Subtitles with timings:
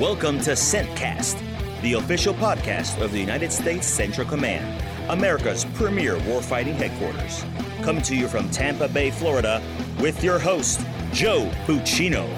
[0.00, 1.40] Welcome to CENTCAST,
[1.80, 7.44] the official podcast of the United States Central Command, America's premier warfighting headquarters.
[7.84, 9.62] Coming to you from Tampa Bay, Florida,
[10.00, 12.28] with your host, Joe Buccino.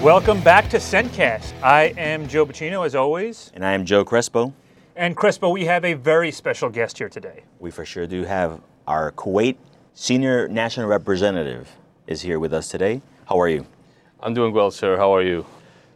[0.00, 1.60] Welcome back to CENTCAST.
[1.60, 3.50] I am Joe Buccino, as always.
[3.52, 4.54] And I am Joe Crespo.
[4.94, 7.42] And Crespo, we have a very special guest here today.
[7.58, 9.56] We for sure do have our Kuwait
[9.94, 11.68] Senior National Representative
[12.06, 13.02] is here with us today.
[13.24, 13.66] How are you?
[14.20, 14.96] I'm doing well, sir.
[14.96, 15.44] How are you?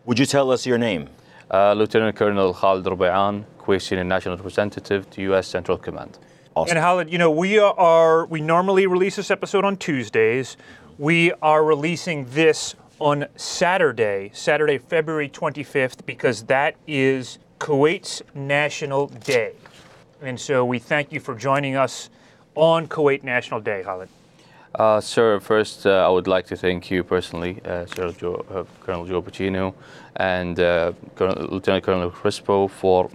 [0.05, 1.09] Would you tell us your name?
[1.51, 5.49] Uh, Lieutenant Colonel Khaled Rubaian, Kuwait Senior National Representative to U.S.
[5.49, 6.19] Central Command.
[6.55, 6.77] Awesome.
[6.77, 10.59] And Khaled, you know, we are we normally release this episode on Tuesdays.
[10.99, 19.55] We are releasing this on Saturday, Saturday, February 25th, because that is Kuwait's National Day.
[20.21, 22.11] And so we thank you for joining us
[22.55, 24.11] on Kuwait National Day, Khalid.
[24.75, 28.65] Uh, sir, first uh, I would like to thank you personally, uh, Sir Joe, uh,
[28.85, 29.75] Colonel Joe Buccino
[30.15, 33.11] and uh, Colonel, Lieutenant Colonel Crespo for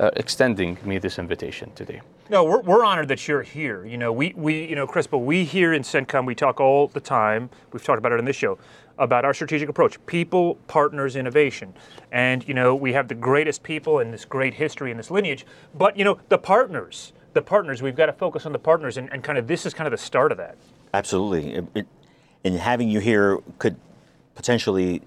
[0.00, 2.00] uh, extending me this invitation today.
[2.30, 3.86] No, we're, we're honored that you're here.
[3.86, 7.00] You know, we, we you know, Crespo, we here in CENTCOM, we talk all the
[7.00, 7.48] time.
[7.72, 8.58] We've talked about it on this show
[8.98, 11.74] about our strategic approach: people, partners, innovation.
[12.10, 15.46] And you know, we have the greatest people and this great history and this lineage.
[15.72, 19.08] But you know, the partners, the partners, we've got to focus on the partners, and,
[19.12, 20.56] and kind of this is kind of the start of that.
[20.94, 21.54] Absolutely.
[21.54, 21.86] It, it,
[22.44, 23.76] and having you here could
[24.34, 25.02] potentially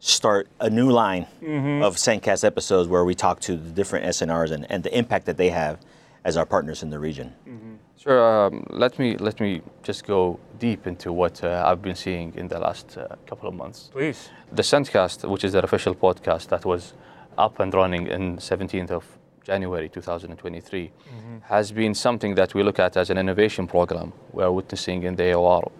[0.00, 1.82] start a new line mm-hmm.
[1.82, 5.36] of CENTCAST episodes where we talk to the different SNRs and, and the impact that
[5.36, 5.78] they have
[6.24, 7.32] as our partners in the region.
[7.48, 7.74] Mm-hmm.
[7.96, 8.46] Sure.
[8.46, 12.46] Um, let me let me just go deep into what uh, I've been seeing in
[12.46, 13.90] the last uh, couple of months.
[13.92, 14.30] Please.
[14.52, 16.94] The CENTCAST, which is the official podcast that was
[17.36, 19.04] up and running in 17th of
[19.44, 21.38] January 2023, mm-hmm.
[21.42, 25.24] has been something that we look at as an innovation program we're witnessing in the
[25.24, 25.70] AOR.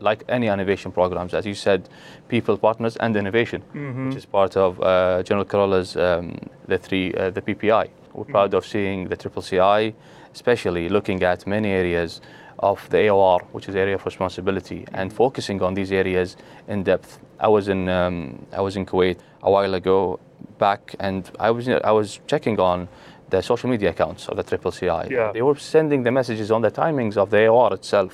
[0.00, 1.88] Like any innovation programs, as you said,
[2.28, 4.08] people, partners, and innovation, mm-hmm.
[4.08, 7.88] which is part of uh, General Kurilla's um, the three uh, the PPI.
[8.12, 8.32] We're mm-hmm.
[8.32, 9.94] proud of seeing the Triple CI,
[10.34, 12.20] especially looking at many areas
[12.58, 16.36] of the AOR, which is area of responsibility, and focusing on these areas
[16.68, 17.18] in depth.
[17.40, 20.20] I was in um, I was in Kuwait a while ago,
[20.68, 22.88] back, and I was I was checking on
[23.32, 24.86] the social media accounts of the Triple CI.
[24.86, 25.32] Yeah.
[25.36, 28.12] They were sending the messages on the timings of the AOR itself,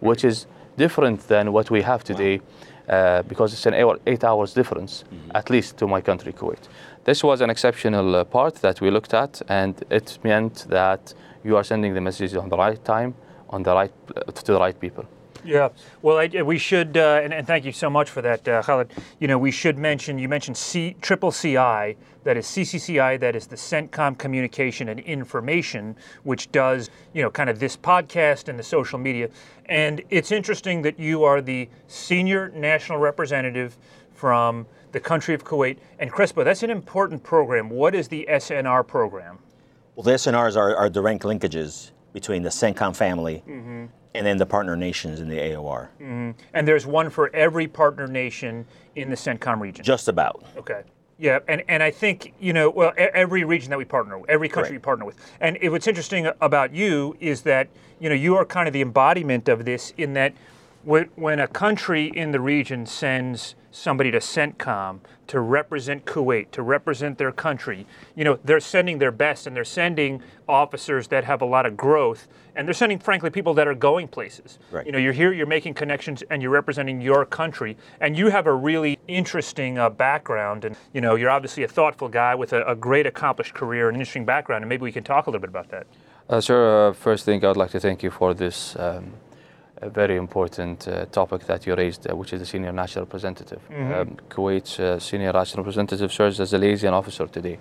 [0.00, 0.46] which is
[0.76, 2.96] different than what we have today wow.
[2.96, 3.74] uh, because it's an
[4.06, 5.40] eight hours difference, mm-hmm.
[5.40, 6.64] at least to my country, Kuwait.
[7.04, 11.14] This was an exceptional uh, part that we looked at, and it meant that
[11.46, 13.14] you are sending the messages on the right time,
[13.50, 13.92] on the right
[14.34, 15.04] to the right people.
[15.44, 15.68] Yeah,
[16.00, 18.90] well, I, we should, uh, and, and, thank you so much for that, uh, Khaled.
[19.20, 23.46] You know, we should mention, you mentioned C, Triple CI, that is CCCI, that is
[23.46, 28.62] the CENTCOM Communication and Information, which does, you know, kind of this podcast and the
[28.62, 29.28] social media.
[29.66, 33.76] And it's interesting that you are the senior national representative
[34.14, 35.76] from the country of Kuwait.
[35.98, 37.68] And Crespo, that's an important program.
[37.68, 39.38] What is the SNR program?
[39.94, 44.46] Well, the SNRs are, are direct linkages between the CENTCOM family mm-hmm and then the
[44.46, 45.88] partner nations in the AOR.
[46.00, 46.30] Mm-hmm.
[46.54, 48.64] And there's one for every partner nation
[48.94, 49.84] in the CENTCOM region.
[49.84, 50.44] Just about.
[50.56, 50.82] Okay.
[51.18, 54.48] Yeah, and, and I think, you know, well, every region that we partner with, every
[54.48, 54.82] country Correct.
[54.82, 55.16] we partner with.
[55.40, 57.68] And it, what's interesting about you is that,
[58.00, 60.34] you know, you are kind of the embodiment of this in that
[60.82, 66.62] when, when a country in the region sends somebody to CENTCOM to represent Kuwait, to
[66.62, 71.42] represent their country, you know, they're sending their best and they're sending officers that have
[71.42, 74.60] a lot of growth and they're sending, frankly, people that are going places.
[74.70, 74.86] Right.
[74.86, 78.46] You know, you're here, you're making connections and you're representing your country and you have
[78.46, 82.64] a really interesting uh, background and, you know, you're obviously a thoughtful guy with a,
[82.66, 85.50] a, great accomplished career and interesting background and maybe we can talk a little bit
[85.50, 85.86] about that.
[86.28, 89.14] Uh, sir, uh, first thing I'd like to thank you for this um,
[89.84, 93.60] a very important uh, topic that you raised, uh, which is the senior national representative.
[93.70, 93.92] Mm-hmm.
[93.92, 97.58] Um, Kuwait's uh, senior national representative serves as a liaison officer today.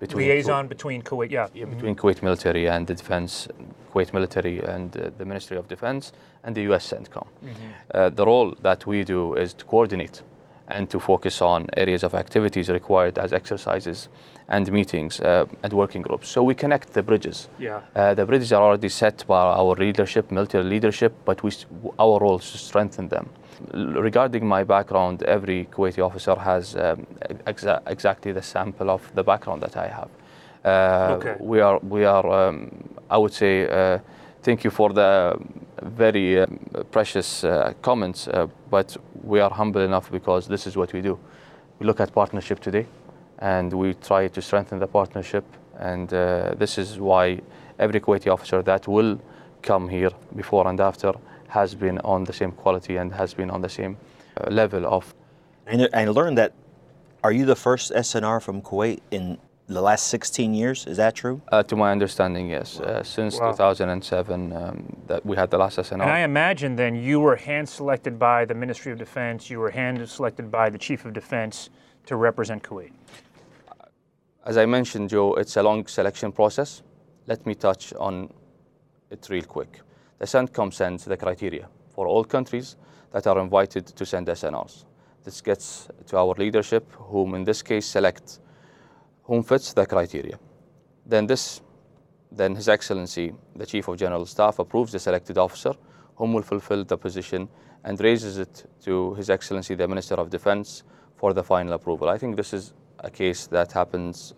[0.00, 1.48] Between liaison between Kuwait, yeah.
[1.54, 1.74] yeah mm-hmm.
[1.74, 3.48] Between Kuwait military and the defense,
[3.92, 6.12] Kuwait military and uh, the Ministry of Defense
[6.44, 6.92] and the U.S.
[6.92, 7.26] CENTCOM.
[7.26, 7.54] Mm-hmm.
[7.94, 10.22] Uh, the role that we do is to coordinate
[10.68, 14.08] and to focus on areas of activities required as exercises
[14.48, 16.28] and meetings uh, and working groups.
[16.28, 17.48] So we connect the bridges.
[17.58, 17.80] Yeah.
[17.94, 21.50] Uh, the bridges are already set by our leadership, military leadership, but we,
[21.98, 23.28] our role is to strengthen them.
[23.72, 27.06] Regarding my background, every Kuwaiti officer has um,
[27.46, 30.08] exa- exactly the sample of the background that I have.
[30.64, 31.36] Uh, okay.
[31.40, 32.70] We are, we are um,
[33.08, 33.98] I would say, uh,
[34.42, 35.38] thank you for the
[35.82, 36.46] very uh,
[36.90, 41.18] precious uh, comments, uh, but we are humble enough because this is what we do.
[41.78, 42.86] We look at partnership today
[43.38, 45.44] and we try to strengthen the partnership.
[45.78, 47.40] And uh, this is why
[47.78, 49.20] every Kuwaiti officer that will
[49.62, 51.12] come here before and after
[51.48, 53.96] has been on the same quality and has been on the same
[54.40, 55.14] uh, level of
[55.66, 56.52] And I learned that.
[57.24, 59.38] Are you the first SNR from Kuwait in
[59.68, 60.86] the last 16 years?
[60.86, 61.40] Is that true?
[61.48, 62.80] Uh, to my understanding, yes.
[62.80, 63.50] Uh, since Wow.
[63.50, 66.02] 2007, um, that we had the last SNR.
[66.02, 69.70] And I imagine then you were hand selected by the Ministry of Defense, you were
[69.70, 71.70] hand selected by the Chief of Defense
[72.06, 72.92] to represent Kuwait.
[74.44, 76.82] As I mentioned, Joe, it's a long selection process.
[77.26, 78.30] Let me touch on
[79.10, 79.80] it real quick.
[80.18, 82.76] The CENTCOM sends the criteria for all countries
[83.10, 84.84] that are invited to send SNRs.
[85.24, 88.38] This gets to our leadership, whom in this case select
[89.26, 90.38] whom fits the criteria.
[91.04, 91.60] Then this,
[92.32, 95.72] then His Excellency, the Chief of General Staff, approves the selected officer,
[96.16, 97.48] whom will fulfill the position,
[97.84, 100.82] and raises it to His Excellency, the Minister of Defense,
[101.16, 102.08] for the final approval.
[102.08, 104.34] I think this is a case that happens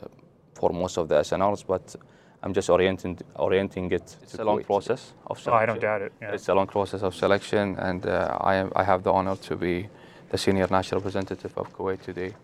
[0.55, 1.95] for most of the SNRs, but
[2.43, 4.17] I'm just orienting, orienting it.
[4.23, 4.67] It's a long Kuwait.
[4.67, 5.63] process of Oh, selection.
[5.63, 6.13] I don't doubt it.
[6.23, 6.33] Yeah.
[6.35, 9.57] It's a long process of selection, and uh, I, am, I have the honor to
[9.57, 9.89] be
[10.31, 12.35] the senior national representative of Kuwait today.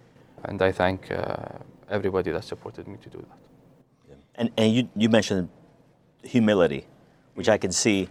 [0.44, 1.18] And I thank uh,
[1.90, 4.18] everybody that supported me to do that.
[4.36, 5.48] And, and you, you mentioned
[6.22, 6.86] humility,
[7.34, 8.08] which I can see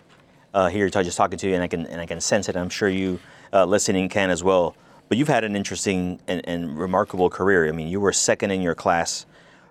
[0.54, 2.56] uh, here t- just talking to you, and I can and I can sense it.
[2.56, 3.20] I'm sure you
[3.52, 4.76] uh, listening can as well.
[5.10, 7.68] But you've had an interesting and, and remarkable career.
[7.68, 9.26] I mean, you were second in your class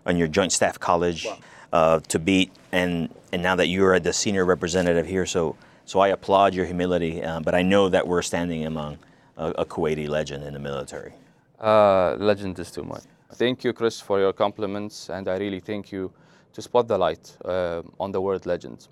[0.05, 1.27] on your Joint Staff College
[1.73, 6.09] uh, to beat, and and now that you're the senior representative here, so so I
[6.09, 7.23] applaud your humility.
[7.23, 8.99] Uh, but I know that we're standing among
[9.37, 11.13] a, a Kuwaiti legend in the military.
[11.61, 13.05] Uh, legend is too much.
[13.35, 16.13] Thank you, Chris, for your compliments, and I really thank you
[16.53, 18.89] to spot the light uh, on the word legend,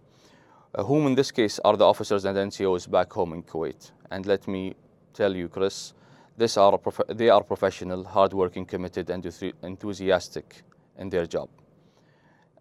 [0.75, 3.93] uh, whom in this case are the officers and NCOs back home in Kuwait.
[4.11, 4.77] And let me
[5.13, 5.93] tell you, Chris,
[6.57, 10.63] are they are professional, hardworking, committed, and enthu- enthusiastic
[10.97, 11.51] in their job.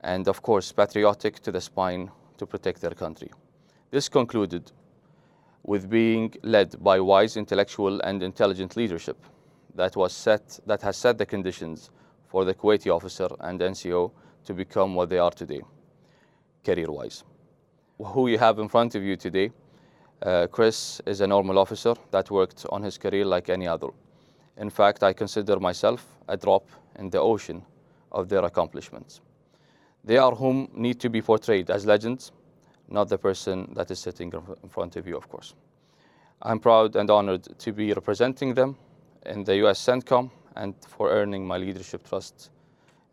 [0.01, 3.31] And of course, patriotic to the spine to protect their country.
[3.89, 4.69] This concluded
[5.63, 9.15] with being led by wise, intellectual, and intelligent leadership
[9.79, 11.89] that was set that has set the conditions
[12.27, 14.11] for the Kuwaiti officer and NCO
[14.43, 15.61] to become what they are today,
[16.65, 17.23] career-wise.
[17.97, 19.51] Who you have in front of you today,
[20.21, 23.87] uh, Chris is a normal officer that worked on his career like any other.
[24.57, 26.67] In fact, I consider myself a drop
[26.97, 27.63] in the ocean
[28.11, 29.21] of their accomplishments.
[30.03, 32.33] They are whom need to be portrayed as legends,
[32.89, 34.33] not the person that is sitting
[34.63, 35.55] in front of you, of course.
[36.41, 38.75] I'm proud and honored to be representing them
[39.25, 42.49] in the US CENTCOM and for earning my leadership trust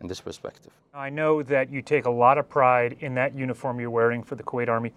[0.00, 0.73] in this perspective.
[0.94, 4.35] I know that you take a lot of pride in that uniform you're wearing for
[4.35, 4.93] the Kuwait Army.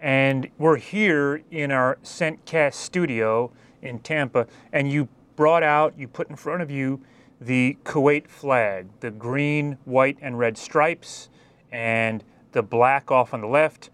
[0.00, 6.28] And we're here in our CentCast studio in Tampa, and you brought out, you put
[6.28, 7.00] in front of you
[7.40, 11.28] the Kuwait flag, the green, white, and red stripes,
[11.70, 13.90] and the black off on the left.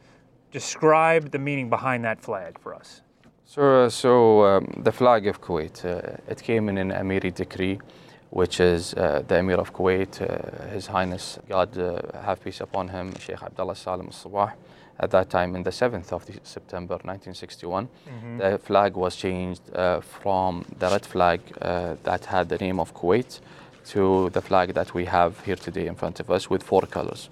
[0.50, 3.02] Describe the meaning behind that flag for us.
[3.50, 7.80] So, so um, the flag of Kuwait, uh, it came in an Emiri decree,
[8.28, 12.88] which is uh, the Emir of Kuwait, uh, His Highness, God uh, have peace upon
[12.88, 14.52] him, Sheikh Abdullah Salim al-Sabah,
[15.00, 17.88] at that time in the 7th of the September 1961.
[18.36, 22.92] The flag was changed uh, from the red flag uh, that had the name of
[22.92, 23.40] Kuwait
[23.86, 27.30] to the flag that we have here today in front of us with four colors.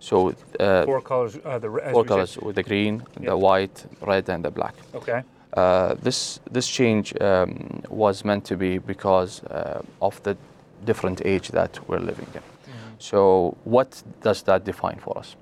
[0.00, 2.08] So uh, Four colors, uh, the, four said.
[2.08, 3.26] colors with the green, Yep.
[3.28, 4.74] the white, red, and the black.
[4.94, 5.22] Okay.
[5.57, 10.35] Uh, this this change um, was meant to be because uh, of the
[10.85, 12.41] different age that we're living in.
[12.99, 15.35] So what does that define for us?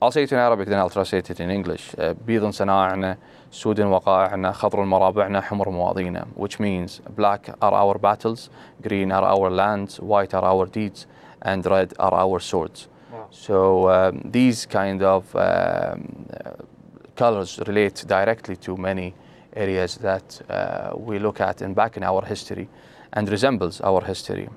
[0.00, 1.94] I'll say it in Arabic, then I'll translate it in English.
[1.98, 3.16] Uh, بيض صناعنا
[3.50, 8.50] سود وقائعنا خضر مرابعنا حمر مواضينا which means black are our battles,
[8.82, 11.06] green are our lands, white are our deeds,
[11.42, 12.88] and red are our swords.
[13.30, 16.50] So um, these kind of um, uh,
[17.16, 19.14] colors relate directly to many
[19.55, 22.67] areas that uh, we look at and back in our history
[23.13, 24.49] and resembles our history.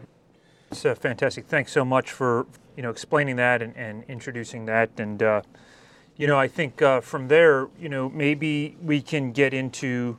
[0.70, 1.46] It's uh, fantastic.
[1.46, 4.90] Thanks so much for you know explaining that and, and introducing that.
[4.98, 5.42] And uh,
[6.16, 10.18] you know, I think uh, from there, you know, maybe we can get into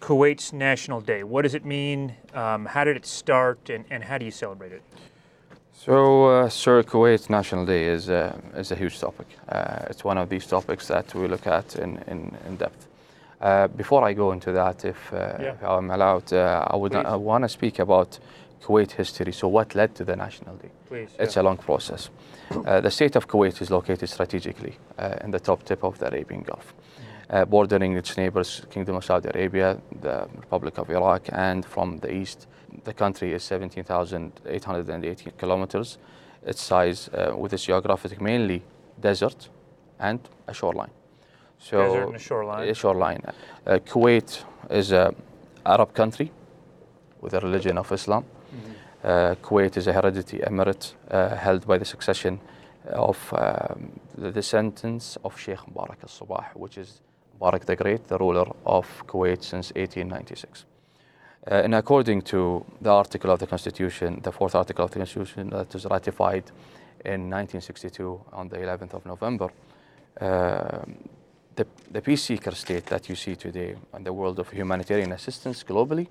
[0.00, 1.22] Kuwait's National Day.
[1.22, 2.14] What does it mean?
[2.34, 3.70] Um, how did it start?
[3.70, 4.82] And, and how do you celebrate it?
[5.72, 9.26] So, uh, Sir Kuwait's National Day is, uh, is a huge topic.
[9.48, 12.88] Uh, it's one of these topics that we look at in, in, in depth.
[13.40, 15.52] Uh, before I go into that, if, uh, Yeah.
[15.52, 16.94] if I'm allowed, uh, I would.
[16.94, 18.18] I want to speak about
[18.62, 19.32] Kuwait history.
[19.32, 20.70] So, what led to the National Day?
[20.88, 21.08] Please.
[21.18, 22.10] It's a long process.
[22.50, 26.06] Uh, the state of Kuwait is located strategically uh, in the top tip of the
[26.08, 26.74] Arabian Gulf,
[27.30, 32.12] uh, bordering its neighbors, Kingdom of Saudi Arabia, the Republic of Iraq, and from the
[32.12, 32.46] east,
[32.84, 35.98] the country is 17,880 kilometers.
[36.46, 38.62] Its size, uh, with its geographic mainly
[39.00, 39.48] desert
[39.98, 40.90] and a shoreline.
[41.60, 42.68] So Desert and a shoreline.
[42.68, 43.22] a shoreline.
[43.66, 45.14] Uh, Kuwait is a
[45.64, 46.32] Arab country
[47.20, 48.24] with the religion of Islam.
[49.04, 52.40] Uh, Kuwait is a hereditary emirate uh, held by the succession
[52.88, 57.00] of um, the descendants of Sheikh Mubarak al-Sabah, which is
[57.38, 60.64] Mubarak the Great, the ruler of Kuwait since 1896.
[61.46, 65.50] Uh, and according to the article of the Constitution, the fourth article of the Constitution
[65.50, 66.44] that was ratified
[67.04, 69.48] in 1962 on the 11th of November,
[70.20, 70.80] uh,
[71.60, 75.62] the, the peace seeker state that you see today in the world of humanitarian assistance
[75.64, 76.06] globally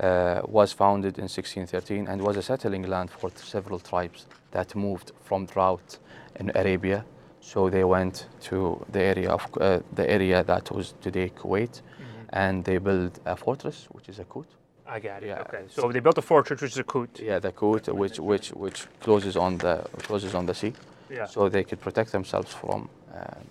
[0.00, 5.12] uh, was founded in 1613 and was a settling land for several tribes that moved
[5.22, 5.98] from drought
[6.40, 7.04] in Arabia.
[7.40, 11.82] So they went to the area of uh, the area that was today Kuwait,
[12.30, 14.46] and they built a fortress, which is a kut.
[14.86, 15.28] I got it.
[15.28, 15.40] Yeah.
[15.42, 15.64] Okay.
[15.68, 17.20] So they built a fortress, which is a kut.
[17.20, 19.74] Yeah, the kut, which which which closes on the
[20.06, 20.72] closes on the sea,
[21.10, 21.26] Yeah.
[21.26, 23.44] so they could protect themselves from um,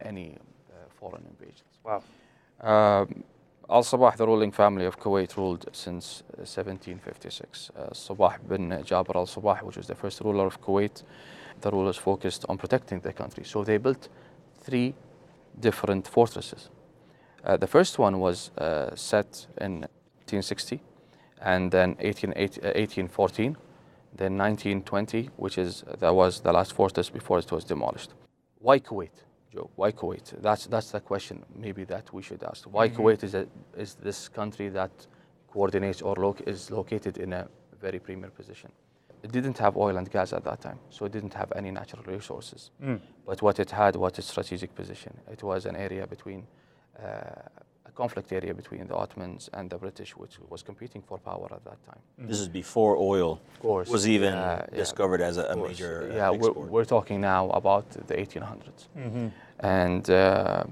[0.00, 0.36] any
[1.00, 1.74] foreign invasions.
[1.84, 2.02] Wow.
[2.60, 3.24] Um,
[3.68, 7.70] Al Sabah, the ruling family of Kuwait, ruled since uh, 1756.
[7.76, 11.02] Uh, Sabah bin Jabir al Sabah, which was the first ruler of Kuwait,
[11.60, 13.44] the rulers focused on protecting the country.
[13.44, 14.08] So they built
[14.60, 14.94] three
[15.58, 16.68] different fortresses.
[17.44, 19.82] Uh, the first one was uh, set in
[20.26, 20.80] 1860,
[21.40, 23.56] and then 18, eight- uh, 1814,
[24.16, 28.10] then 1920, which is that was the last fortress before it was demolished.
[28.58, 29.70] Why Kuwait, Joe?
[29.76, 30.40] Why Kuwait?
[30.42, 32.64] That's that's the question maybe that we should ask.
[32.64, 34.90] Why Kuwait is a, is this country that
[35.52, 37.48] coordinates or loc- is located in a
[37.80, 38.70] very premier position?
[39.22, 42.02] It didn't have oil and gas at that time, so it didn't have any natural
[42.04, 42.70] resources.
[43.26, 45.12] But what it had was its strategic position.
[45.30, 46.46] It was an area between
[46.98, 47.04] uh,
[48.02, 51.80] conflict area between the Ottomans and the British, which was competing for power at that
[51.88, 52.02] time.
[52.30, 53.30] This is before oil
[53.66, 57.18] course, was even yeah, yeah, discovered as a, a major uh, yeah, we're, we're talking
[57.34, 58.82] now about the 1800s.
[59.80, 60.64] And uh,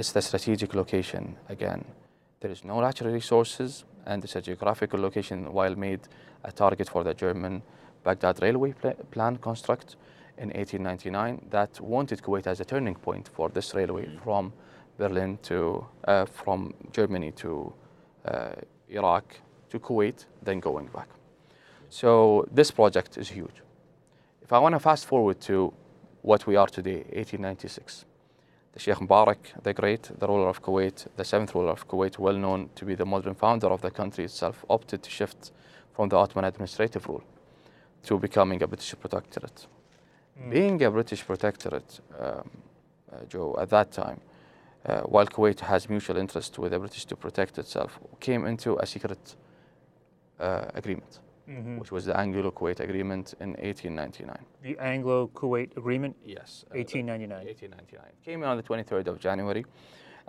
[0.00, 1.82] it's the strategic location again.
[2.40, 3.70] There is no natural resources,
[4.10, 6.02] and it's a geographical location while made
[6.50, 7.54] a target for the German
[8.06, 9.88] Baghdad railway pla- plan construct
[10.42, 14.52] in 1899 that wanted Kuwait as a turning point for this railway from
[14.98, 17.72] Berlin to, uh, from Germany to
[18.24, 18.52] uh,
[18.88, 21.08] Iraq to Kuwait, then going back.
[21.88, 23.62] So this project is huge.
[24.42, 25.72] If I want to fast forward to
[26.22, 28.04] what we are today, 1896,
[28.72, 32.36] the Sheikh Mubarak the Great, the ruler of Kuwait, the seventh ruler of Kuwait, well
[32.36, 35.52] known to be the modern founder of the country itself, opted to shift
[35.94, 37.24] from the Ottoman administrative rule
[38.02, 39.66] to becoming a British protectorate.
[40.50, 42.50] Being a British protectorate, um,
[43.10, 44.20] uh, Joe, at that time,
[44.86, 48.86] uh, while Kuwait has mutual interest with the British to protect itself, came into a
[48.86, 49.36] secret
[50.38, 51.20] uh, agreement,
[51.78, 54.36] which was the Anglo-Kuwait Agreement in 1899.
[54.62, 56.64] The Anglo-Kuwait Agreement, Yes.
[56.70, 57.46] 1899.
[57.46, 58.12] 1899.
[58.24, 59.64] Came in on the 23rd of January.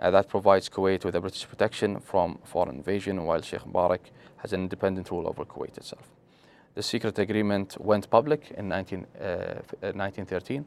[0.00, 4.52] Uh, that provides Kuwait with a British protection from foreign invasion, while Sheikh Mubarak has
[4.52, 6.08] an independent rule over Kuwait itself.
[6.74, 10.64] The secret agreement went public in 19, uh, uh, 1913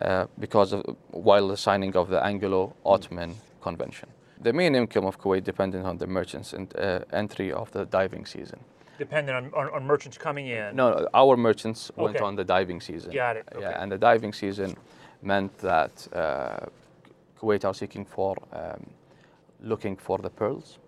[0.00, 4.08] uh, because of, while the signing of the Anglo-Ottoman Convention.
[4.40, 8.24] The main income of Kuwait depended on the merchants and uh, entry of the diving
[8.26, 8.60] season.
[8.98, 10.76] Dependent on, on, on merchants coming in.
[10.76, 13.12] No, our merchants went on the diving season.
[13.12, 13.62] Got it, okay.
[13.62, 14.76] Yeah, and the diving season
[15.22, 16.66] meant that uh,
[17.40, 18.90] Kuwait are seeking for, um,
[19.60, 20.78] looking for the pearls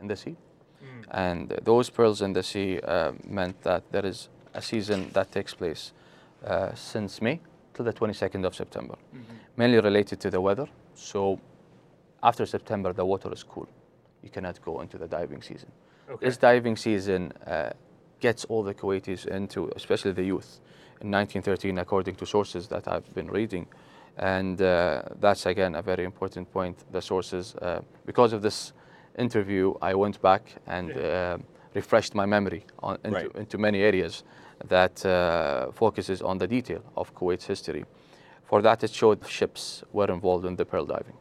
[0.00, 0.36] in the sea.
[0.80, 1.10] Hmm.
[1.10, 5.54] And those pearls in the sea uh, meant that there is a season that takes
[5.54, 5.92] place
[6.46, 7.40] uh, since May
[7.78, 9.34] till the 22nd of September, Mm-hmm.
[9.56, 10.66] mainly related to the weather.
[10.94, 11.38] So
[12.22, 13.68] after September, the water is cool.
[14.22, 15.70] You cannot go into the diving season.
[16.10, 16.26] Okay.
[16.26, 17.70] This diving season uh,
[18.20, 20.60] gets all the Kuwaitis into, especially the youth,
[21.00, 23.66] in 1913, according to sources that I've been reading.
[24.16, 26.76] And uh, that's again a very important point.
[26.92, 28.72] The sources, uh, because of this
[29.16, 31.38] interview, I went back and uh,
[31.74, 33.36] refreshed my memory on, into, Right.
[33.36, 34.24] into many areas
[34.66, 37.84] that uh, focuses on the detail of Kuwait's history.
[38.44, 41.16] For that, it showed ships were involved in the pearl diving.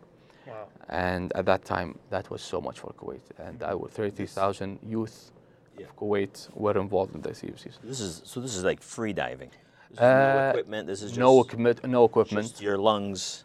[0.48, 0.68] Wow.
[0.90, 3.22] And at that time, that was so much for Kuwait.
[3.38, 5.32] And I would 30,000 youth
[5.78, 5.86] Yeah.
[5.86, 7.72] of Kuwait were involved in the season.
[7.84, 8.40] This is so.
[8.42, 9.52] This is like free diving.
[9.90, 10.88] This is Uh, no equipment.
[10.88, 12.48] This is just, No, equipment, no equipment.
[12.48, 13.44] just your lungs.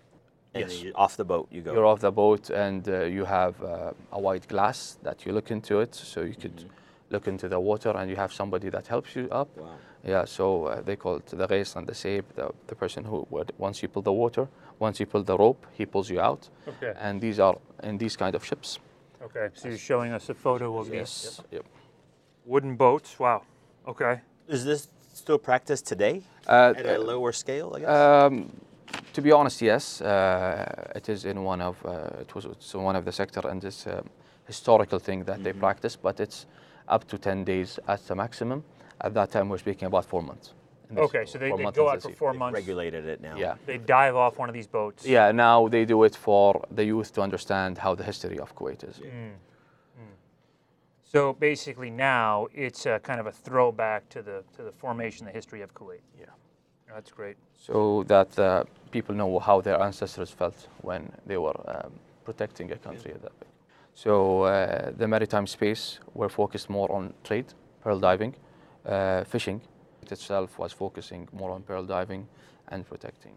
[0.55, 0.93] And Yes.
[0.95, 1.73] off the boat you go.
[1.73, 5.51] You're off the boat and uh, you have uh, a white glass that you look
[5.51, 5.95] into it.
[5.95, 6.82] So you could Mm-hmm.
[7.13, 9.49] Look into the water and you have somebody that helps you up.
[9.57, 9.77] Wow.
[10.05, 13.27] Yeah, so uh, they call it the race and the save, the, the person who,
[13.31, 14.49] would, once you pull the water,
[14.81, 16.49] once you pull the rope, he pulls you out.
[16.67, 16.93] Okay.
[16.99, 18.81] And these are in these kind of ships.
[19.23, 19.49] Okay.
[19.55, 21.41] So you're showing us a photo of these Yes.
[21.53, 21.65] Yep.
[22.47, 23.19] wooden boats.
[23.21, 23.43] Wow.
[23.87, 24.21] Okay.
[24.49, 27.73] Is this still practiced today Uh, at a lower scale?
[27.77, 27.89] I guess.
[27.89, 28.51] Um,
[29.13, 32.83] to be honest, yes, uh, it is in one of uh, it was it's in
[32.83, 34.09] one of the sector and this um,
[34.47, 36.47] historical thing that they practice, but it's
[36.89, 38.65] up to 10 days at the maximum.
[39.01, 40.55] At that time, we're speaking about four months.
[40.97, 42.15] Okay, so they, they go out for sea.
[42.15, 42.55] four months.
[42.55, 43.37] Regulated it now.
[43.37, 43.55] Yeah.
[43.65, 45.07] They dive off one of these boats.
[45.07, 48.85] Yeah, now they do it for the youth to understand how the history of Kuwait
[48.89, 49.01] is.
[51.03, 55.33] So basically now it's a kind of a throwback to the to the formation, the
[55.33, 56.01] history of Kuwait.
[56.19, 56.27] Yeah.
[56.95, 57.37] That's great.
[57.57, 61.93] So that uh, people know how their ancestors felt when they were um,
[62.25, 63.52] protecting a country at that point.
[63.95, 67.47] So uh, the maritime space were focused more on trade,
[67.83, 68.35] pearl diving,
[68.87, 69.61] uh, fishing.
[70.03, 72.27] It itself was focusing more on pearl diving
[72.69, 73.35] and protecting.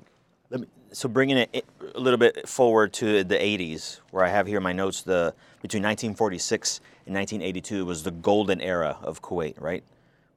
[0.51, 4.61] Me, so bringing it a little bit forward to the 80s, where I have here
[4.61, 9.83] my notes, the between 1946 and 1982 was the golden era of Kuwait, right?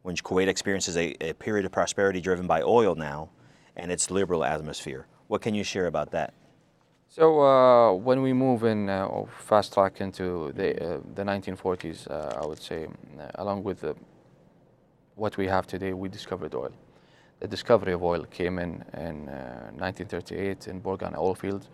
[0.03, 3.29] When Kuwait experiences a, a period of prosperity driven by oil now,
[3.79, 5.07] and its liberal atmosphere.
[5.29, 6.35] What can you share about that?
[7.09, 12.07] So uh, when we move in uh, or fast track into the uh, the 1940s,
[12.11, 13.95] uh, I would say, uh, along with the,
[15.15, 16.73] what we have today, we discovered oil.
[17.41, 21.69] The discovery of oil came in in uh, 1938 in Burgan oil field,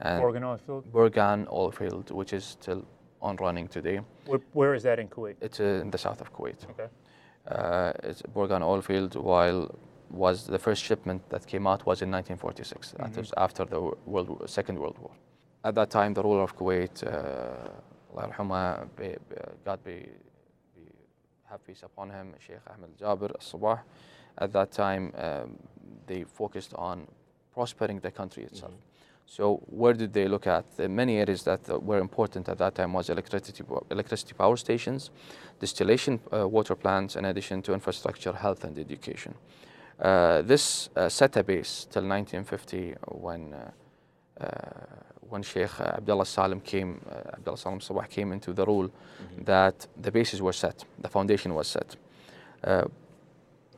[0.00, 0.92] and Burgan oil field.
[0.92, 2.84] Burgan oil field, which is still
[3.22, 4.00] on running today.
[4.26, 5.36] Where, where is that in Kuwait?
[5.40, 6.68] It's uh, in the south of Kuwait.
[6.70, 6.88] Okay.
[7.46, 9.14] Uh, it's Burgan oil field.
[9.14, 9.70] While
[10.10, 12.92] was the first shipment that came out was in 1946.
[12.98, 15.10] That was after the World War, Second World War.
[15.64, 20.08] At that time, the ruler of Kuwait, uh, Allah yarhamah, be- be- God be,
[20.74, 20.82] be
[21.48, 23.80] have peace upon him, Sheikh Ahmed Jabir al-Sabah.
[24.38, 25.56] At that time, um,
[26.06, 27.06] they focused on
[27.52, 28.72] prospering the country itself.
[29.26, 30.64] So where did they look at?
[30.76, 35.10] The many areas that uh, were important at that time was electricity, electricity power stations,
[35.60, 39.34] distillation uh, water plants, in addition to infrastructure, health, and education.
[40.00, 43.70] Uh, this uh, set a base till 1950 when uh,
[44.40, 44.46] uh,
[45.30, 48.90] when Sheikh Abdullah Salim came, uh, Abdullah Salim Sabah came into the rule,
[49.44, 51.96] that the bases were set, the foundation was set.
[52.64, 52.84] Uh,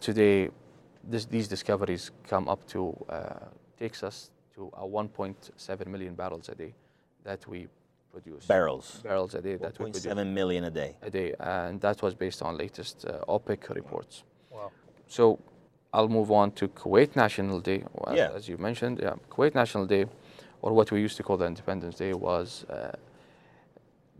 [0.01, 0.49] today,
[1.05, 3.35] this, these discoveries come up to uh,
[3.79, 6.75] takes us to a 1.7 million barrels a day
[7.25, 7.69] that we
[8.11, 8.47] produce.
[8.47, 9.01] Barrels.
[9.03, 10.97] Barrels a day that we produce 0.7 million a day.
[11.03, 14.25] a day, and that was based on latest uh, OPEC reports.
[14.51, 14.71] Wow.
[15.07, 15.39] So
[15.93, 17.85] I'll move on to Kuwait National Day.
[17.93, 18.31] Well, Yeah.
[18.35, 20.07] As you mentioned, yeah, Kuwait National Day,
[20.63, 22.93] or what we used to call the Independence Day, was uh,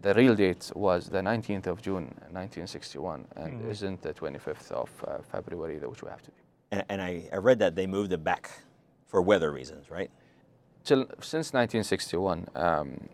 [0.03, 5.19] the real date was the 19th of June, 1961, and isn't the 25th of uh,
[5.31, 6.43] February, that which we have to be.
[6.73, 8.51] And, and I, I read that they moved it back
[9.07, 10.11] for weather reasons, right?
[10.85, 13.09] Till, since 1961, um,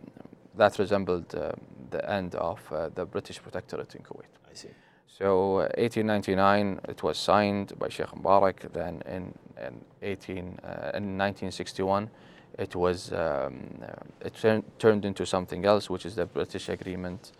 [0.55, 4.33] that resembled um the end of uh, the British protectorate in Kuwait.
[4.49, 4.69] I see.
[5.17, 8.71] So, uh, 1899, it was signed by Sheikh Mubarak.
[8.71, 12.09] Then, in, in 18, uh, in 1961,
[12.57, 13.87] it was um, uh,
[14.25, 17.31] it turn, turned into something else, which is the British Agreement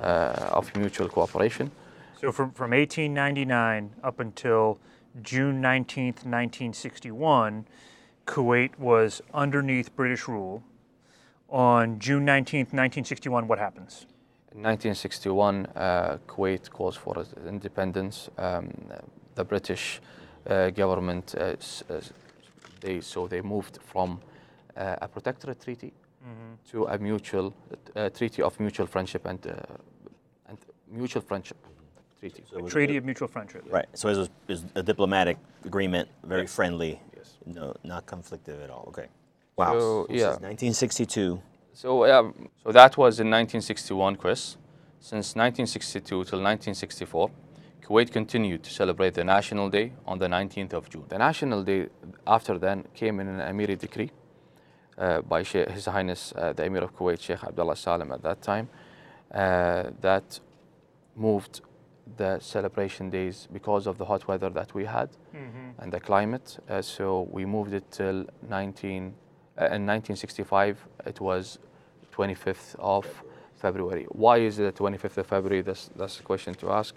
[0.00, 1.70] uh, of Mutual Cooperation.
[2.20, 4.78] So from, from 1899 up until
[5.22, 7.66] June 19th, 1961,
[8.26, 10.62] Kuwait was underneath British rule.
[11.48, 14.06] On June 19th, 1961, what happens?
[14.54, 18.30] In 1961, uh, Kuwait calls for its independence.
[18.38, 18.70] Um,
[19.34, 20.00] the British
[20.48, 22.00] uh, government, uh, s- uh,
[22.80, 24.20] they so they moved from
[24.76, 25.92] uh, a protectorate treaty
[26.70, 27.52] to a mutual
[27.96, 29.52] uh, treaty of mutual friendship and uh,
[30.48, 30.58] and
[30.90, 31.56] mutual friendship
[32.20, 32.42] treaty.
[32.50, 33.64] So it was- Treaty of Mutual Friendship.
[33.70, 33.86] Right.
[33.94, 36.54] So it was, it was a diplomatic agreement, very Yes.
[36.54, 37.00] friendly.
[37.16, 37.36] Yes.
[37.46, 38.84] No, not conflictive at all.
[38.88, 39.08] Okay.
[39.56, 39.78] Wow.
[39.78, 40.28] So, this is yeah.
[40.28, 41.40] 1962.
[41.72, 42.30] So yeah,
[42.64, 44.56] so that was in 1961, Chris.
[45.00, 47.30] Since 1962 till 1964,
[47.82, 51.04] Kuwait continued to celebrate the National Day on the 19th of June.
[51.08, 51.88] The National Day
[52.26, 54.10] after then came in an Emiri decree
[54.98, 58.42] uh, by Sheikh, His Highness uh, the Emir of Kuwait, Sheikh Abdullah Salim at that
[58.42, 58.68] time,
[59.32, 60.40] uh, that
[61.16, 61.60] moved
[62.16, 65.10] the celebration days because of the hot weather that we had
[65.78, 66.58] and the climate.
[66.68, 69.27] Uh, so we moved it till 19, uh,
[69.58, 70.86] in 1965.
[71.06, 71.58] It was
[72.12, 73.06] 25th of
[73.56, 74.06] February.
[74.10, 75.62] Why is it the 25th of February?
[75.62, 76.94] That's, that's the question to ask.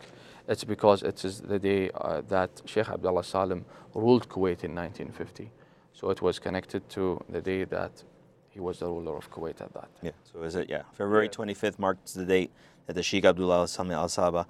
[0.47, 5.51] It's because it is the day uh, that Sheikh Abdullah Salim ruled Kuwait in 1950.
[5.93, 8.03] So it was connected to the day that
[8.49, 9.89] he was the ruler of Kuwait at that.
[10.01, 10.11] Yeah.
[10.31, 10.69] So is it?
[10.69, 10.83] Yeah.
[10.93, 12.51] February 25th marks the date
[12.87, 14.45] that the Sheikh Abdullah Salim Al Sabah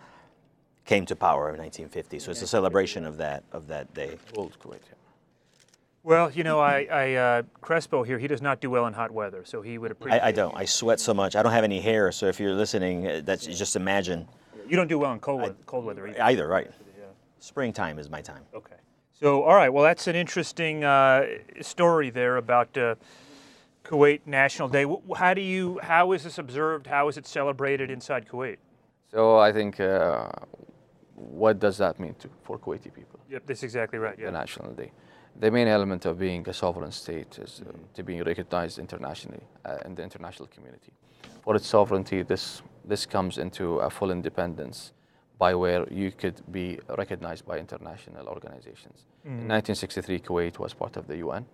[0.86, 2.20] came to power in 1950.
[2.20, 4.18] So it's a celebration of that of that day.
[4.36, 4.82] Ruled Kuwait.
[4.88, 5.01] Yeah.
[6.04, 9.12] Well, you know, I, I uh, Crespo here, he does not do well in hot
[9.12, 10.56] weather, so he would appreciate I, I don't.
[10.58, 11.36] I sweat so much.
[11.36, 12.12] I don't have any hair.
[12.12, 14.28] So if you're listening, uh, that's just imagine.
[14.68, 16.24] You don't do well in cold, weather, cold weather either.
[16.24, 16.72] Either right.
[17.40, 18.44] Springtime is my time.
[18.54, 18.76] Okay.
[19.12, 19.70] So, all right.
[19.70, 21.26] Well, that's an interesting uh,
[21.62, 22.96] story there about uh,
[23.84, 24.86] Kuwait National Day.
[25.16, 25.80] How do you?
[25.84, 26.88] How is this observed?
[26.88, 28.58] How is it celebrated inside Kuwait?
[29.12, 30.30] So I think, uh,
[31.16, 33.20] what does that mean to, for Kuwaiti people?
[33.30, 34.18] Yep, that's exactly right.
[34.18, 34.28] Yeah.
[34.28, 34.92] the National Day.
[35.40, 39.78] The main element of being a sovereign state is uh, to be recognized internationally uh,
[39.86, 40.92] in the international community.
[41.42, 44.92] For its sovereignty, this this comes into a full independence
[45.38, 49.06] by where you could be recognized by international organizations.
[49.26, 51.46] In 1963, Kuwait was part of the UN,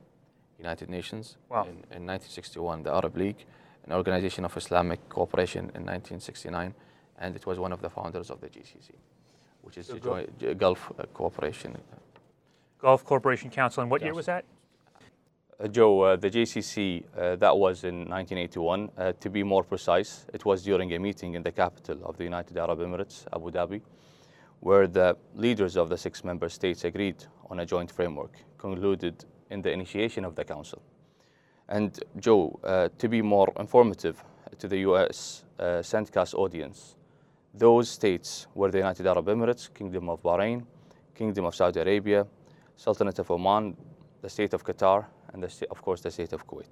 [0.59, 1.37] United Nations.
[1.49, 1.63] Wow.
[1.63, 3.45] In, in 1961, the Arab League,
[3.85, 6.73] an organization of Islamic cooperation in 1969,
[7.19, 8.91] and it was one of the founders of the GCC,
[9.61, 11.77] which is the Gulf- Gulf uh, Cooperation
[12.79, 13.81] Gulf Corporation Council.
[13.81, 14.45] And what year was that?
[15.59, 18.89] Uh, Joe, uh, the JCC, uh, that was in 1981.
[18.95, 22.23] Uh, to be more precise, it was during a meeting in the capital of the
[22.23, 23.81] United Arab Emirates, Abu Dhabi,
[24.59, 29.63] where the leaders of the six member states agreed on a joint framework concluded in
[29.63, 30.81] the initiation of the council.
[31.69, 34.23] And Joe, uh, to be more informative
[34.59, 35.81] to the US uh,
[36.35, 36.95] audience,
[37.53, 40.63] those states were the United Arab Emirates, Kingdom of Bahrain,
[41.15, 42.27] Kingdom of Saudi Arabia,
[42.77, 43.75] Sultanate of Oman,
[44.21, 46.71] the state of Qatar, and the of course the state of Kuwait.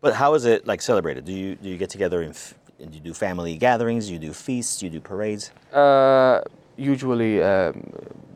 [0.00, 1.24] But how is it like celebrated?
[1.24, 4.10] Do you do you get together and f- and you do family gatherings?
[4.10, 4.82] You do feasts?
[4.82, 5.50] You do parades?
[5.72, 6.40] Uh,
[6.76, 7.82] usually, um,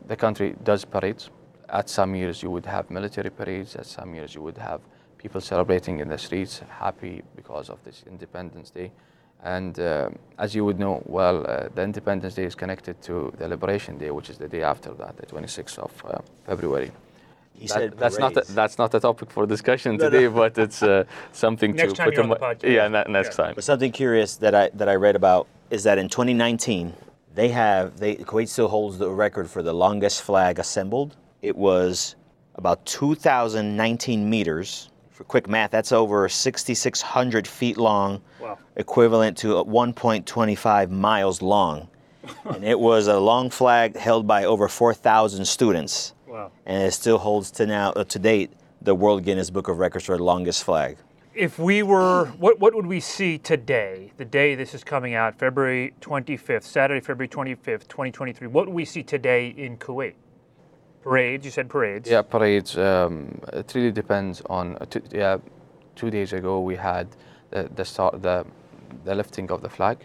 [0.07, 1.29] the country does parades.
[1.69, 3.75] At some years, you would have military parades.
[3.75, 4.81] At some years, you would have
[5.17, 8.91] people celebrating in the streets, happy because of this Independence Day.
[9.43, 13.47] And um as you would know, well, uh, the Independence Day is connected to the
[13.47, 16.91] Liberation Day, which is the day after that, the 26th of uh, February.
[17.53, 20.09] He That- said that's not a, that's not a topic for discussion No, no.
[20.09, 22.73] today, but it's uh, something Next to time put you're on the mi- podcast.
[22.77, 23.45] Yeah, ne- next Yeah.
[23.45, 23.53] time.
[23.55, 26.93] But something curious that I that I read about is that in 2019
[27.35, 31.15] they have they Kuwait still holds the record for the longest flag assembled.
[31.41, 32.15] It was
[32.55, 34.89] about 2,019 meters.
[35.13, 38.57] For quick math, that's over 6,600 feet long, Wow.
[38.75, 41.87] equivalent to 1.25 miles long.
[42.45, 46.51] and it was a long flag held by over 4,000 students, Wow.
[46.65, 50.05] and it still holds to now uh, to date the World Guinness Book of Records
[50.05, 50.97] for the longest flag.
[51.35, 55.37] If we were, what, what would we see today, the day this is coming out,
[55.37, 58.47] February 25th, Saturday, February 25th, 2023?
[58.47, 60.13] What would we see today in Kuwait?
[61.03, 62.09] Parades, you said parades.
[62.09, 62.77] Yeah, parades.
[62.77, 64.77] Um, it really depends on.
[64.79, 65.37] Uh, two, yeah,
[65.95, 67.07] two days ago we had
[67.51, 68.45] the the start the
[69.03, 69.97] the lifting of the flag.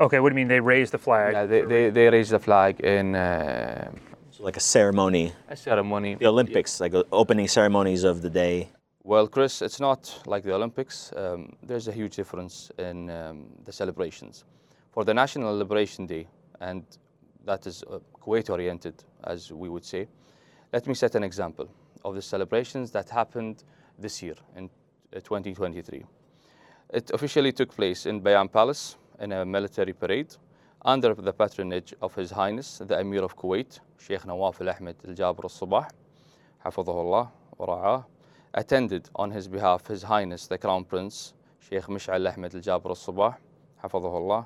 [0.00, 1.32] Okay, what do you mean they raised the flag?
[1.32, 3.90] Yeah, they, they, they raised the flag in uh,
[4.30, 6.14] So like a ceremony, a ceremony.
[6.14, 8.68] the Olympics, like uh, opening ceremonies of the day.
[9.04, 11.12] Well, Chris, it's not like the Olympics.
[11.16, 14.44] Um, there's a huge difference in um, the celebrations.
[14.92, 16.26] For the National Liberation Day,
[16.60, 16.82] and
[17.44, 20.06] that is uh, Kuwait oriented, as we would say,
[20.74, 21.68] let me set an example
[22.04, 23.62] of the celebrations that happened
[23.96, 24.64] this year in
[25.14, 26.04] uh, 2023.
[26.92, 30.34] It officially took place in Bayan Palace in a military parade
[30.84, 35.14] under the patronage of His Highness the Emir of Kuwait, Sheikh Nawaf Al Ahmed Al
[35.14, 35.88] Jabr Al Sabah,
[36.66, 38.02] Hafidhahullah wa
[38.54, 42.96] attended on his behalf His Highness the Crown Prince, Sheikh Mish'al Ahmed Al Jabr Al
[42.96, 43.36] Sabah,
[43.84, 44.44] Hafidhahullah,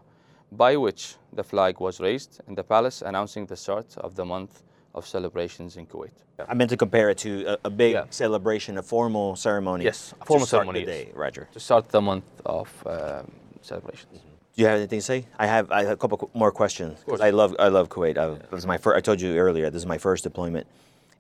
[0.53, 4.63] by which the flag was raised in the palace announcing the start of the month
[4.95, 6.11] of celebrations in Kuwait.
[6.49, 8.05] I meant to compare it to a, a big Yeah.
[8.11, 9.85] celebration, a formal ceremony.
[9.85, 11.05] Yes, a formal ceremony, The yes.
[11.07, 11.49] day, Roger.
[11.53, 13.31] to start the month of um,
[13.63, 14.21] celebrations.
[14.57, 15.27] Do you have anything to say?
[15.39, 15.71] I have.
[15.71, 16.99] I have a couple more questions.
[17.21, 17.55] I love.
[17.59, 18.17] I love Kuwait.
[18.19, 18.97] I, This is my first.
[18.97, 19.71] I told you earlier.
[19.71, 20.67] This is my first deployment,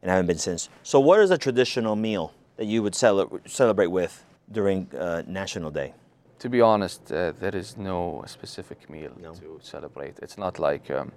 [0.03, 0.69] and I haven't been since.
[0.83, 5.71] So, what is a traditional meal that you would cele- celebrate with during uh, National
[5.71, 5.95] Day?
[6.41, 9.33] To be honest, uh, there is no specific meal No.
[9.35, 10.15] to celebrate.
[10.23, 11.13] It's not like um,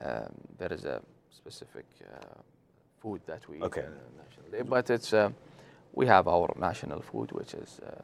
[0.00, 1.00] um, there is a
[1.44, 2.06] specific uh,
[3.02, 3.80] food that we Okay.
[3.80, 5.30] eat on National Day, but it's uh,
[5.98, 8.02] we have our national food, which is uh,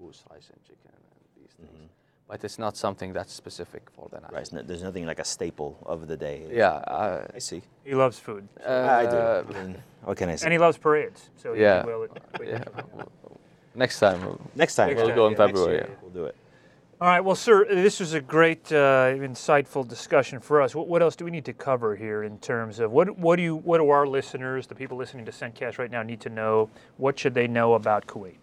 [0.00, 1.90] which rice and chicken and these things.
[2.30, 4.42] But it's not something that's specific for the national.
[4.42, 4.56] Mm-hmm.
[4.56, 4.66] Right.
[4.68, 6.38] There's nothing like a staple of the day.
[6.62, 6.74] Yeah.
[6.96, 7.62] Uh, I see.
[7.84, 8.44] He loves food.
[8.60, 9.16] I do.
[9.16, 9.72] uh, I mean,
[10.04, 10.44] what can I say?
[10.46, 11.20] And he loves parades.
[11.42, 11.84] So he Yeah.
[11.88, 12.06] will.
[12.44, 12.64] yeah.
[13.74, 14.88] Next time we'll, next time.
[14.88, 15.74] Next we'll time, go in yeah, next February.
[15.78, 15.88] year.
[15.90, 15.96] yeah.
[16.02, 16.36] We'll do it.
[17.00, 20.74] All right, well, sir, this was a great, uh, insightful discussion for us.
[20.74, 23.42] What, what else do we need to cover here in terms of what, what do
[23.42, 26.70] you, what do our listeners, the people listening to CENTCAST right now, need to know?
[26.96, 28.38] What should they know about Kuwait?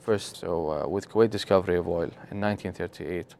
[0.00, 3.36] First, so uh, with Kuwait discovery of oil in 1938,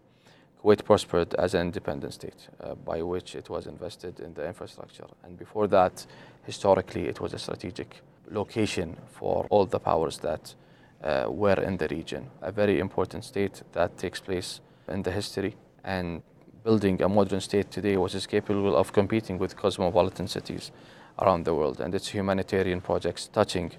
[0.62, 5.06] Kuwait prospered as an independent state, uh, by which it was invested in the infrastructure.
[5.24, 6.06] And before that,
[6.44, 7.96] historically, it was a strategic
[8.30, 10.54] location for all the powers that
[11.02, 12.30] uh, were in the region.
[12.40, 15.56] A very important state that takes place in the history.
[15.84, 16.22] And
[16.64, 20.70] building a modern state today was is capable of competing with cosmopolitan cities
[21.18, 21.80] around the world.
[21.80, 23.72] And its humanitarian projects touching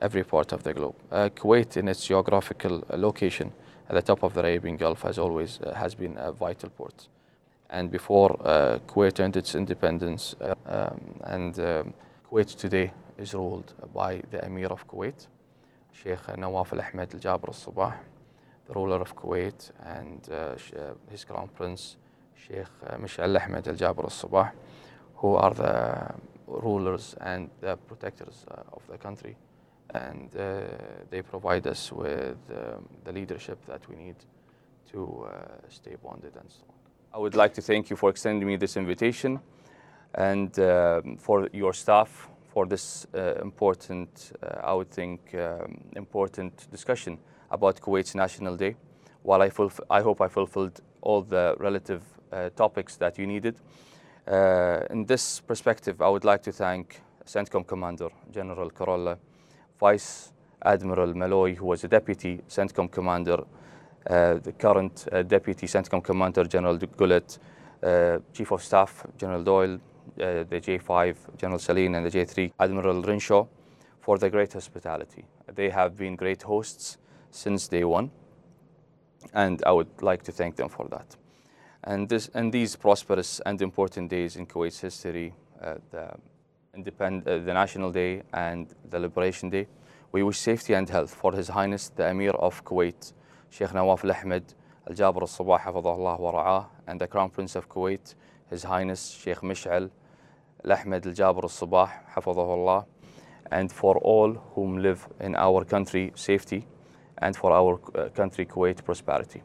[0.00, 0.94] every part of the globe.
[1.10, 3.52] Uh, Kuwait, in its geographical uh, location
[3.88, 7.08] at the top of the Arabian Gulf, has always uh, has been a vital port,
[7.68, 11.94] And before uh, Kuwait earned its independence, uh, um, and um,
[12.28, 15.26] Kuwait today is ruled by the Emir of Kuwait,
[16.02, 17.94] Sheikh Nawaf Ahmed Al Jabr Al Sabah,
[18.66, 20.54] the ruler of Kuwait, and uh,
[21.10, 21.96] his crown prince,
[22.34, 22.66] Sheikh
[22.98, 24.50] Mishal Ahmed Al Jabr Al Sabah,
[25.16, 26.14] who are the
[26.46, 29.36] rulers and the protectors of the country
[29.94, 30.60] and uh,
[31.10, 34.16] they provide us with um, the leadership that we need
[34.90, 36.74] to uh, stay bonded and strong.
[37.12, 39.40] I would like to thank you for extending me this invitation
[40.14, 46.70] and uh, for your staff for this uh, important, uh, I would think, um, important
[46.70, 47.18] discussion
[47.50, 48.76] about Kuwait's National Day.
[49.22, 49.50] While I,
[49.90, 53.56] I hope I fulfilled all the relative uh, topics that you needed.
[54.90, 59.16] in this perspective, I would like to thank CENTCOM Commander General Kurilla
[59.78, 60.32] Vice
[60.62, 63.38] Admiral Malloy, who was a deputy CENTCOM commander,
[64.08, 67.38] uh, the current uh, deputy CENTCOM commander, General Guillot,
[67.82, 69.80] uh, Chief of Staff, General Doyle,
[70.20, 73.46] uh, the J5, General Saleen, and the J3, Admiral Renshaw,
[74.00, 75.24] for their great hospitality.
[75.54, 76.98] They have been great hosts
[77.30, 78.10] since day one,
[79.34, 81.16] and I would like to thank them for that.
[81.84, 86.10] And, this, and these prosperous and important days in Kuwait's history, uh, the
[86.76, 89.66] Independ- uh, the National Day and the Liberation Day.
[90.12, 93.12] We wish safety and health for His Highness the Emir of Kuwait,
[93.50, 94.54] Sheikh Nawaf Al Ahmed
[94.88, 98.14] Al Jabr Al Sabah, and the Crown Prince of Kuwait,
[98.48, 99.90] His Highness Sheikh Mish'al Al
[100.64, 102.84] Ahmed Al Jabr Al Sabah, Hafidahullah,
[103.50, 106.66] and for all whom live in our country safety
[107.18, 109.42] and for our uh, country Kuwait prosperity.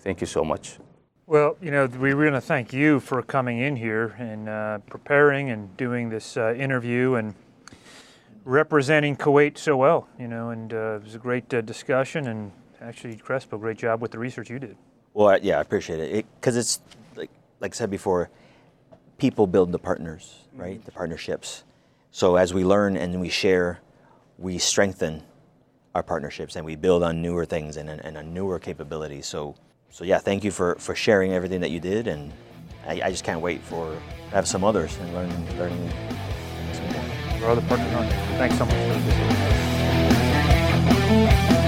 [0.00, 0.78] Thank you so much.
[1.26, 5.50] Well, you know, we want to thank you for coming in here and uh, preparing
[5.50, 7.34] and doing this uh, interview and
[8.44, 10.08] representing Kuwait so well.
[10.18, 12.28] You know, and uh, it was a great uh, discussion.
[12.28, 14.76] And actually, Crespo, great job with the research you did.
[15.12, 16.80] Well, yeah, I appreciate it because it, it's
[17.16, 18.30] like like I said before,
[19.18, 20.76] people build the partners, right?
[20.76, 20.86] Mm-hmm.
[20.86, 21.64] The partnerships.
[22.10, 23.80] So as we learn and we share,
[24.38, 25.22] we strengthen
[25.94, 29.26] our partnerships and we build on newer things and, and on newer capabilities.
[29.26, 29.56] So
[29.90, 32.32] so yeah, thank you for, for sharing everything that you did, and
[32.86, 33.96] I, I just can't wait for
[34.30, 35.90] have some others and learn learning
[36.72, 37.02] some more.
[37.40, 38.66] For other partners, thanks so
[41.56, 41.64] much.